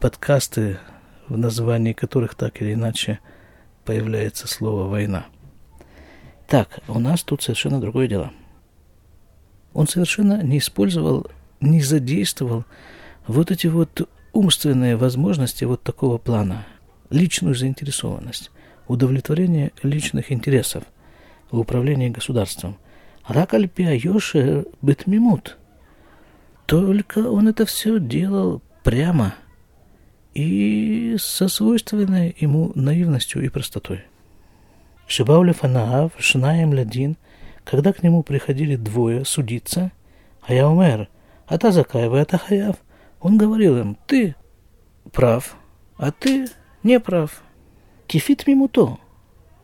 подкасты, 0.00 0.78
в 1.28 1.38
названии 1.38 1.94
которых 1.94 2.34
так 2.34 2.60
или 2.60 2.74
иначе 2.74 3.20
появляется 3.86 4.46
слово 4.48 4.86
«война». 4.86 5.24
Так, 6.52 6.80
у 6.86 6.98
нас 6.98 7.22
тут 7.22 7.40
совершенно 7.40 7.80
другое 7.80 8.08
дело. 8.08 8.30
Он 9.72 9.88
совершенно 9.88 10.42
не 10.42 10.58
использовал, 10.58 11.26
не 11.62 11.80
задействовал 11.80 12.66
вот 13.26 13.50
эти 13.50 13.68
вот 13.68 14.06
умственные 14.34 14.98
возможности 14.98 15.64
вот 15.64 15.82
такого 15.82 16.18
плана, 16.18 16.66
личную 17.08 17.54
заинтересованность, 17.54 18.50
удовлетворение 18.86 19.72
личных 19.82 20.30
интересов 20.30 20.84
в 21.50 21.58
управлении 21.58 22.10
государством. 22.10 22.76
Ракальпия 23.26 23.94
Йоши 23.94 24.66
Бетмимут. 24.82 25.56
Только 26.66 27.20
он 27.30 27.48
это 27.48 27.64
все 27.64 27.98
делал 27.98 28.60
прямо– 28.82 29.36
и 30.34 31.16
со 31.18 31.48
свойственной 31.48 32.34
ему 32.38 32.72
наивностью 32.74 33.42
и 33.44 33.48
простотой. 33.48 34.04
Шибауля 35.12 35.52
Фанаав, 35.52 36.12
Шнаем 36.18 36.72
Ладин, 36.72 37.18
когда 37.64 37.92
к 37.92 38.02
нему 38.02 38.22
приходили 38.22 38.76
двое 38.76 39.26
судиться, 39.26 39.92
а 40.40 40.54
я 40.54 40.66
умер, 40.70 41.10
а 41.46 41.58
та 41.58 41.70
закаева, 41.70 42.22
а 42.22 42.24
та 42.24 42.38
хаяв, 42.38 42.76
он 43.20 43.36
говорил 43.36 43.76
им, 43.76 43.98
ты 44.06 44.34
прав, 45.12 45.56
а 45.98 46.12
ты 46.12 46.48
не 46.82 46.98
прав. 46.98 47.42
Кефит 48.06 48.46
мимо 48.46 48.68
то, 48.68 48.98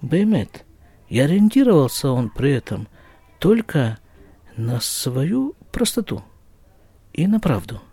беймет. 0.03 0.67
И 1.09 1.19
ориентировался 1.19 2.11
он 2.11 2.29
при 2.29 2.53
этом 2.53 2.87
только 3.39 3.97
на 4.55 4.81
свою 4.81 5.55
простоту 5.73 6.23
и 7.15 7.27
на 7.27 7.41
правду– 7.41 7.81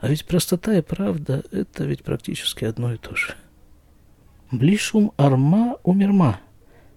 а 0.00 0.08
ведь 0.08 0.26
простота 0.26 0.76
и 0.76 0.82
правда– 0.82 1.44
это 1.52 1.84
ведь 1.84 2.02
практически 2.02 2.64
одно 2.64 2.92
и 2.92 2.98
то 2.98 3.14
же. 3.14 3.36
Блишум 4.50 5.12
арма 5.16 5.76
умерма. 5.84 6.40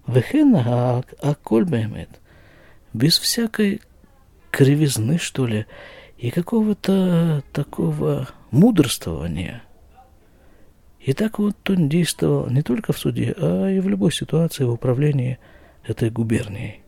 Вехена 0.06 1.02
аколь 1.20 1.64
бемет. 1.64 2.08
Без 2.92 3.18
всякой 3.18 3.80
кривизны, 4.50 5.18
что 5.18 5.46
ли, 5.46 5.66
и 6.16 6.30
какого-то 6.30 7.42
такого 7.52 8.28
мудрствования. 8.50 9.62
И 11.00 11.12
так 11.12 11.38
вот 11.38 11.68
он 11.68 11.88
действовал 11.88 12.48
не 12.48 12.62
только 12.62 12.92
в 12.92 12.98
суде, 12.98 13.34
а 13.36 13.68
и 13.68 13.80
в 13.80 13.88
любой 13.88 14.12
ситуации 14.12 14.64
в 14.64 14.72
управлении 14.72 15.38
этой 15.84 16.10
губернией. 16.10 16.80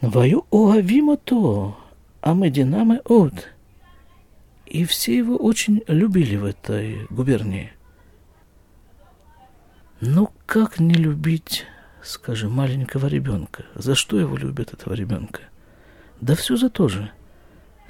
Ваю 0.00 0.46
оавимо 0.50 1.16
то, 1.16 1.76
а 2.20 2.34
мы 2.34 2.50
динамы 2.50 3.00
от– 3.04 3.48
и 4.68 4.84
все 4.84 5.16
его 5.16 5.36
очень 5.36 5.82
любили 5.86 6.36
в 6.36 6.44
этой 6.44 7.06
губернии. 7.08 7.72
Ну, 10.00 10.30
как 10.46 10.78
не 10.78 10.94
любить, 10.94 11.66
скажем, 12.02 12.52
маленького 12.52 13.08
ребенка? 13.08 13.64
За 13.74 13.96
что 13.96 14.18
его 14.20 14.36
любят 14.36 14.72
этого 14.72 14.94
ребенка? 14.94 15.40
Да 16.20 16.36
все 16.36 16.56
за 16.56 16.70
то 16.70 16.86
же. 16.86 17.10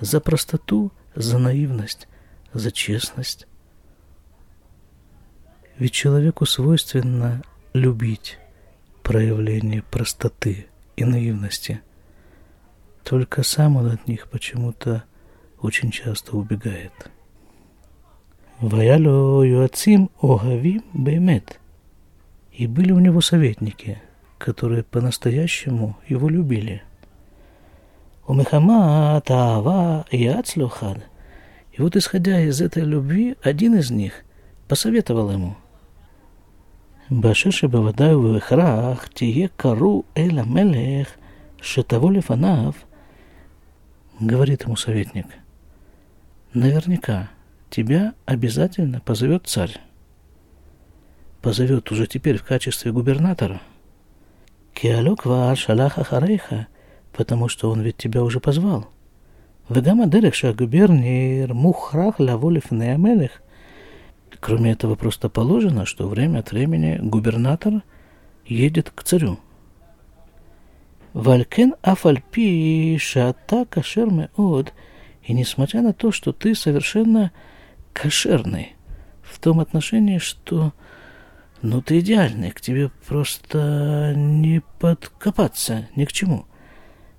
За 0.00 0.20
простоту, 0.20 0.90
за 1.14 1.38
наивность, 1.38 2.08
за 2.54 2.72
честность. 2.72 3.46
Ведь 5.76 5.92
человеку 5.92 6.46
свойственно 6.46 7.42
любить 7.74 8.38
проявление 9.02 9.82
простоты 9.82 10.66
и 10.96 11.04
наивности. 11.04 11.82
Только 13.04 13.42
сам 13.42 13.76
он 13.76 13.90
от 13.90 14.08
них 14.08 14.28
почему-то 14.28 15.04
очень 15.60 15.90
часто 15.90 16.36
убегает. 16.36 16.92
Ваяло 18.60 19.42
Юацим 19.42 20.10
Огавим 20.20 20.82
Беймет. 20.94 21.60
И 22.58 22.66
были 22.66 22.92
у 22.92 22.98
него 22.98 23.20
советники, 23.20 24.02
которые 24.36 24.82
по-настоящему 24.82 25.96
его 26.08 26.28
любили. 26.28 26.82
У 28.26 28.34
Мехама 28.34 29.22
Таава 29.24 30.04
и 30.10 30.26
Ацлюхад. 30.26 30.98
И 31.72 31.80
вот 31.80 31.96
исходя 31.96 32.40
из 32.40 32.60
этой 32.60 32.82
любви, 32.82 33.36
один 33.42 33.76
из 33.76 33.90
них 33.90 34.24
посоветовал 34.66 35.30
ему. 35.30 35.56
Башеши 37.08 37.68
Бавадаю 37.68 38.34
Вехрах 38.34 39.08
Тие 39.14 39.48
Кару 39.56 40.04
Эла 40.14 40.42
Мелех 40.42 41.08
Шетаво 41.60 42.10
Лефанав, 42.10 42.74
говорит 44.20 44.64
ему 44.64 44.76
советник– 44.76 45.26
Наверняка 46.54 47.28
тебя 47.68 48.14
обязательно 48.24 49.00
позовет 49.00 49.46
царь. 49.46 49.78
Позовет 51.42 51.90
уже 51.90 52.06
теперь 52.06 52.38
в 52.38 52.44
качестве 52.44 52.92
губернатора. 52.92 53.60
Киалюк 54.74 55.24
ваар 55.24 55.56
шалаха 55.56 56.04
харейха, 56.04 56.66
потому 57.12 57.48
что 57.48 57.70
он 57.70 57.80
ведь 57.80 57.96
тебя 57.96 58.22
уже 58.22 58.40
позвал. 58.40 58.88
Вегама 59.68 60.06
дерекша 60.06 60.52
губернир 60.52 61.52
мухрах 61.54 62.18
лаволев 62.18 62.70
неамелех. 62.70 63.42
Кроме 64.40 64.72
этого, 64.72 64.94
просто 64.94 65.28
положено, 65.28 65.84
что 65.84 66.08
время 66.08 66.40
от 66.40 66.52
времени 66.52 66.98
губернатор 67.00 67.82
едет 68.46 68.90
к 68.90 69.02
царю. 69.02 69.38
Валькен 71.12 71.74
афальпи 71.82 72.98
шата 72.98 73.64
кашер 73.64 74.10
меод– 74.10 74.72
и 75.28 75.34
несмотря 75.34 75.82
на 75.82 75.92
то, 75.92 76.10
что 76.10 76.32
ты 76.32 76.54
совершенно 76.54 77.32
кошерный, 77.92 78.76
в 79.22 79.38
том 79.38 79.60
отношении, 79.60 80.16
что 80.16 80.72
ну 81.62 81.82
ты 81.82 82.00
идеальный, 82.00 82.50
к 82.50 82.60
тебе 82.60 82.90
просто 83.06 84.12
не 84.16 84.62
подкопаться 84.78 85.88
ни 85.96 86.04
к 86.04 86.12
чему. 86.12 86.46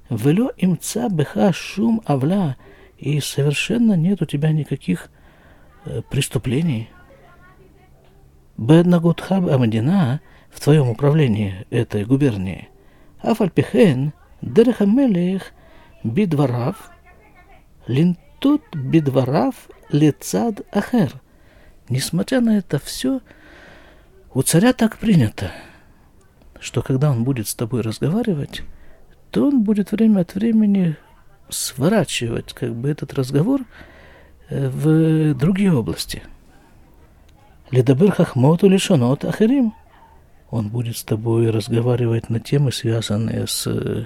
Вело 0.09 0.51
имца 0.57 1.09
беха 1.09 1.53
шум 1.53 2.01
авля, 2.05 2.57
и 2.97 3.19
совершенно 3.19 3.93
нет 3.93 4.21
у 4.21 4.25
тебя 4.25 4.51
никаких 4.51 5.09
э, 5.85 6.01
преступлений. 6.09 6.89
Беднагутхаб 8.57 9.47
Амадина 9.49 10.21
в 10.49 10.59
твоем 10.59 10.89
управлении 10.89 11.65
этой 11.69 12.05
губернии. 12.05 12.69
Афальпихен, 13.21 14.13
Дерехамелех, 14.41 15.51
Бидварав, 16.03 16.91
линтут 17.87 18.63
бедварав 18.73 19.55
лицад 19.89 20.61
ахер. 20.71 21.21
Несмотря 21.89 22.39
на 22.39 22.57
это 22.57 22.79
все, 22.79 23.21
у 24.33 24.41
царя 24.41 24.73
так 24.73 24.97
принято, 24.97 25.51
что 26.59 26.81
когда 26.81 27.11
он 27.11 27.23
будет 27.23 27.47
с 27.47 27.55
тобой 27.55 27.81
разговаривать, 27.81 28.61
то 29.31 29.47
он 29.47 29.63
будет 29.63 29.91
время 29.91 30.21
от 30.21 30.35
времени 30.35 30.97
сворачивать 31.49 32.53
как 32.53 32.75
бы 32.75 32.89
этот 32.89 33.13
разговор 33.13 33.61
э, 34.49 34.69
в 34.69 35.33
другие 35.35 35.73
области. 35.73 36.23
Ледабыр 37.71 38.11
хахмоту 38.11 38.67
лишонот 38.67 39.25
ахерим. 39.25 39.73
Он 40.49 40.69
будет 40.69 40.97
с 40.97 41.03
тобой 41.03 41.51
разговаривать 41.51 42.29
на 42.29 42.39
темы, 42.39 42.71
связанные 42.71 43.45
с 43.45 43.67
э, 43.67 44.05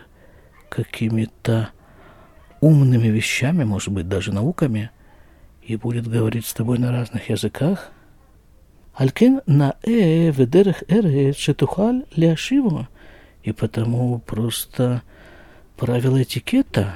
какими-то 0.69 1.69
умными 2.59 3.07
вещами, 3.07 3.63
может 3.63 3.89
быть, 3.89 4.09
даже 4.09 4.33
науками, 4.33 4.91
и 5.62 5.75
будет 5.77 6.07
говорить 6.07 6.45
с 6.45 6.53
тобой 6.53 6.77
на 6.79 6.91
разных 6.91 7.29
языках. 7.29 7.91
Алькен 8.95 9.41
на 9.47 9.75
э 9.84 10.29
ведерех 10.29 10.84
эрет 10.88 11.38
шетухаль 11.38 12.06
ляшиву. 12.15 12.88
И 13.41 13.51
потому 13.51 14.19
просто 14.19 15.01
правила 15.77 16.21
этикета, 16.21 16.95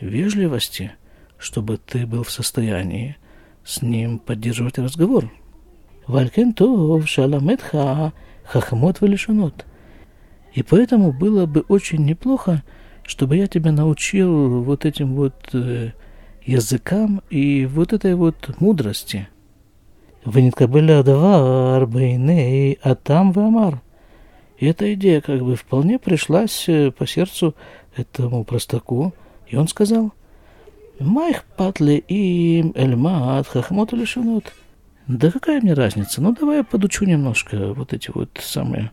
вежливости, 0.00 0.92
чтобы 1.38 1.78
ты 1.78 2.06
был 2.06 2.24
в 2.24 2.30
состоянии 2.30 3.16
с 3.64 3.82
ним 3.82 4.18
поддерживать 4.18 4.78
разговор. 4.78 5.30
Валькен 6.06 6.54
тов 6.54 7.08
шаламетха 7.08 8.12
хахмот 8.44 9.00
валишанот. 9.00 9.64
И 10.54 10.62
поэтому 10.62 11.12
было 11.12 11.46
бы 11.46 11.60
очень 11.68 12.04
неплохо, 12.04 12.64
чтобы 13.04 13.36
я 13.36 13.46
тебя 13.46 13.70
научил 13.70 14.62
вот 14.64 14.84
этим 14.84 15.14
вот 15.14 15.50
э, 15.52 15.92
языкам 16.44 17.22
и 17.30 17.66
вот 17.66 17.92
этой 17.92 18.14
вот 18.14 18.58
мудрости. 18.60 19.28
ונתקבל 20.27 20.89
הדבר 20.89 21.85
בעיני 21.85 22.75
התם 22.83 23.31
ואמר. 23.33 23.69
И 24.59 24.67
эта 24.67 24.93
идея 24.93 25.19
как 25.19 25.41
бы 25.43 25.55
вполне 25.57 25.99
пришлась 25.99 26.69
э, 26.69 26.91
по 26.91 27.05
сердцу 27.05 27.53
этому 27.97 28.45
простаку, 28.45 29.13
и 29.47 29.57
он 29.57 29.67
сказал, 29.67 30.13
«Майх 30.99 31.43
патли 31.57 31.95
им 32.07 32.71
эльмат 32.75 33.47
хахмот 33.47 33.91
или 33.91 34.05
шунот». 34.05 34.53
Да 35.07 35.31
какая 35.31 35.59
мне 35.59 35.73
разница? 35.73 36.21
Ну, 36.21 36.33
давай 36.33 36.57
я 36.57 36.63
подучу 36.63 37.03
немножко 37.03 37.73
вот 37.73 37.91
эти 37.91 38.09
вот 38.13 38.29
самые 38.41 38.91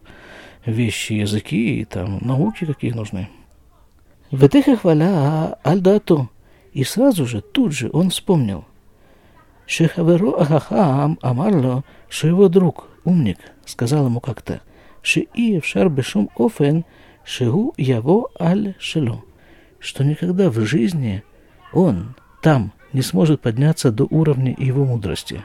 вещи, 0.67 1.13
языки 1.13 1.81
и 1.81 1.85
там 1.85 2.19
науки 2.21 2.65
какие 2.65 2.91
нужны. 2.91 3.29
Ветеха 4.33 4.77
хваля 4.77 5.55
альдату. 5.63 6.29
И 6.73 6.85
сразу 6.85 7.27
же, 7.27 7.41
тут 7.41 7.73
же 7.73 7.91
он 7.93 8.11
вспомнил, 8.11 8.65
Шихаверу 9.68 10.40
ахахам 10.40 11.18
Амарло, 11.22 11.84
что 12.08 12.28
его 12.28 12.50
друг, 12.50 12.88
умник, 13.04 13.40
сказал 13.66 14.06
ему 14.06 14.20
как-то, 14.20 14.62
Шииев 15.02 15.66
Шар 15.66 15.90
Бешум 15.90 16.30
Офен, 16.38 16.86
Шигу 17.24 17.74
Яво 17.78 18.30
Аль 18.40 18.76
Шило, 18.80 19.24
что 19.80 20.04
никогда 20.04 20.50
в 20.50 20.60
жизни 20.62 21.24
он 21.74 22.16
там 22.42 22.74
не 22.94 23.02
сможет 23.02 23.42
подняться 23.42 23.92
до 23.92 24.06
уровня 24.10 24.56
его 24.58 24.86
мудрости. 24.86 25.44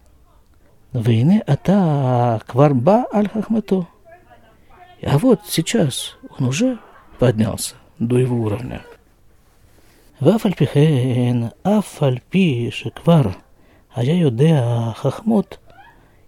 Войны 0.92 1.42
Ата 1.46 2.42
Кварба 2.46 3.06
Аль 3.12 3.28
Хахмату. 3.28 3.88
А 5.02 5.18
вот 5.18 5.40
сейчас 5.46 6.18
он 6.38 6.48
уже 6.48 6.78
поднялся 7.18 7.74
до 7.98 8.18
его 8.18 8.36
уровня. 8.36 8.82
Вафальпихен, 10.20 11.52
афальпи, 11.62 12.70
шеквар– 12.70 13.34
а 13.92 14.04
я 14.04 14.14
юдеа 14.14 14.94
хахмот. 14.96 15.60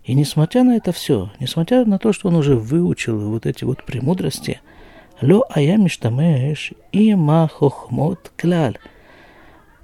И 0.05 0.15
несмотря 0.15 0.65
на 0.65 0.77
это 0.77 0.93
все, 0.93 1.31
несмотря 1.39 1.85
на 1.85 1.99
то, 1.99 2.13
что 2.13 2.29
он 2.29 2.37
уже 2.37 2.57
выучил 2.57 3.19
вот 3.31 3.47
эти 3.47 3.65
вот 3.65 3.85
премудрости, 3.85 4.61
ло 5.21 5.45
ая 5.49 5.77
миштамеш 5.77 6.73
има 6.91 7.49
хохмот 7.49 8.33
кляль, 8.37 8.79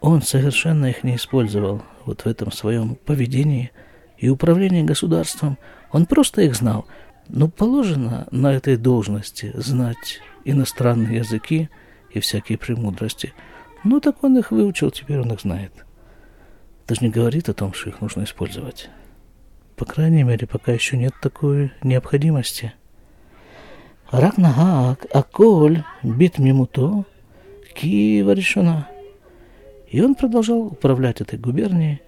он 0.01 0.23
совершенно 0.23 0.87
их 0.87 1.05
не 1.05 1.17
использовал 1.17 1.83
вот 2.05 2.23
в 2.23 2.27
этом 2.27 2.51
своем 2.53 2.97
поведении 2.97 3.71
и 4.17 4.29
управлении 4.29 4.83
государством. 4.83 5.59
Он 5.93 6.07
просто 6.07 6.43
их 6.43 6.55
знал. 6.55 6.87
Но 7.29 7.49
положено 7.49 8.27
на 8.31 8.55
этой 8.55 8.77
должности 8.77 9.53
знать 9.55 10.21
иностранные 10.45 11.19
языки 11.19 11.69
и 12.11 12.21
всякие 12.21 12.59
премудрости– 12.59 13.33
ну, 13.85 14.01
так 14.01 14.23
он 14.25 14.39
их 14.39 14.51
выучил, 14.51 14.91
теперь 14.91 15.21
он 15.21 15.33
их 15.33 15.41
знает. 15.41 15.73
Это 16.89 17.05
не 17.05 17.11
говорит 17.11 17.49
о 17.49 17.55
том, 17.55 17.75
что 17.75 17.91
их 17.91 18.01
нужно 18.01 18.25
использовать. 18.25 18.89
По 19.77 19.85
крайней 19.85 20.23
мере, 20.23 20.47
пока 20.47 20.73
еще 20.73 20.97
нет 20.97 21.13
такой 21.21 21.71
необходимости. 21.83 22.73
Ракнагак, 24.11 25.07
аколь, 25.13 25.85
бит 26.03 26.39
мимуто, 26.39 27.05
Киева 27.75 28.33
решена. 28.33 28.89
И 29.91 30.01
он 30.01 30.15
продолжал 30.15 30.61
управлять 30.61 31.21
этой 31.21 31.39
губернией, 31.39 32.01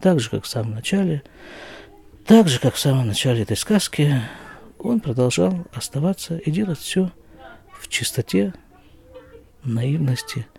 так 0.00 0.18
же, 0.18 0.30
как 0.30 0.44
в 0.44 0.48
самом 0.48 0.72
начале, 0.72 1.22
так 2.26 2.48
же, 2.48 2.58
как 2.58 2.74
в 2.74 2.78
самом 2.80 3.06
начале 3.06 3.42
этой 3.42 3.56
сказки, 3.56 4.20
он 4.78 5.00
продолжал 5.00 5.66
оставаться 5.72 6.36
и 6.36 6.50
делать 6.50 6.78
все 6.78 7.10
в 7.72 7.88
чистоте, 7.88 8.52
наивности– 9.62 10.46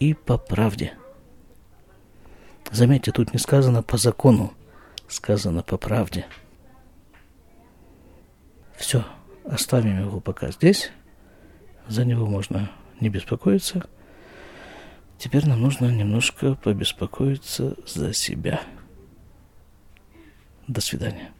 и 0.00 0.14
по 0.14 0.38
правде. 0.38 0.92
Заметьте, 2.70 3.12
тут 3.12 3.32
не 3.32 3.38
сказано 3.38 3.82
по 3.82 3.96
закону, 3.96 4.52
сказано 5.08 5.62
по 5.62 5.78
правде. 5.78 6.26
Все, 8.76 9.04
оставим 9.44 10.00
его 10.00 10.20
пока 10.20 10.50
здесь. 10.50 10.90
За 11.88 12.04
него 12.04 12.26
можно 12.26 12.70
не 13.00 13.08
беспокоиться. 13.08 13.86
Теперь 15.18 15.46
нам 15.46 15.62
нужно 15.62 15.86
немножко 15.86 16.54
побеспокоиться 16.54 17.76
за 17.86 18.12
себя. 18.12 18.60
До 20.66 20.80
свидания. 20.80 21.32